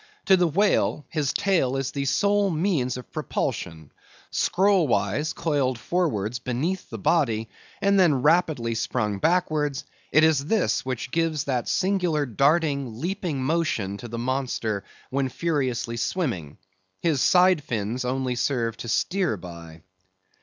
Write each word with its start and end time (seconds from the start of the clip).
To 0.25 0.35
the 0.35 0.47
whale, 0.47 1.05
his 1.09 1.31
tail 1.31 1.77
is 1.77 1.91
the 1.91 2.05
sole 2.05 2.49
means 2.49 2.97
of 2.97 3.11
propulsion. 3.11 3.91
Scroll 4.31 4.87
wise 4.87 5.31
coiled 5.31 5.77
forwards 5.77 6.39
beneath 6.39 6.89
the 6.89 6.97
body, 6.97 7.49
and 7.83 7.99
then 7.99 8.23
rapidly 8.23 8.73
sprung 8.73 9.19
backwards, 9.19 9.85
it 10.11 10.23
is 10.23 10.45
this 10.47 10.83
which 10.83 11.11
gives 11.11 11.43
that 11.43 11.69
singular 11.69 12.25
darting, 12.25 12.99
leaping 12.99 13.43
motion 13.43 13.95
to 13.97 14.07
the 14.07 14.17
monster 14.17 14.83
when 15.11 15.29
furiously 15.29 15.97
swimming. 15.97 16.57
His 17.03 17.21
side 17.21 17.63
fins 17.63 18.03
only 18.03 18.33
serve 18.33 18.77
to 18.77 18.87
steer 18.89 19.37
by. 19.37 19.83